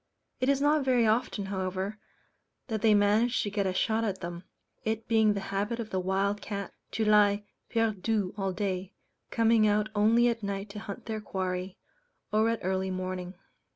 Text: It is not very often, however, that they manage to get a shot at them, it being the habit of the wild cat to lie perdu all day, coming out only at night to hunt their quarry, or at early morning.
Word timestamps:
It 0.39 0.49
is 0.49 0.59
not 0.59 0.83
very 0.83 1.05
often, 1.05 1.45
however, 1.45 1.99
that 2.69 2.81
they 2.81 2.95
manage 2.95 3.43
to 3.43 3.51
get 3.51 3.67
a 3.67 3.71
shot 3.75 4.03
at 4.03 4.19
them, 4.19 4.45
it 4.83 5.07
being 5.07 5.33
the 5.35 5.39
habit 5.53 5.79
of 5.79 5.91
the 5.91 5.99
wild 5.99 6.41
cat 6.41 6.73
to 6.93 7.05
lie 7.05 7.43
perdu 7.71 8.33
all 8.35 8.51
day, 8.51 8.95
coming 9.29 9.67
out 9.67 9.89
only 9.93 10.27
at 10.27 10.41
night 10.41 10.71
to 10.71 10.79
hunt 10.79 11.05
their 11.05 11.21
quarry, 11.21 11.77
or 12.31 12.49
at 12.49 12.61
early 12.63 12.89
morning. 12.89 13.35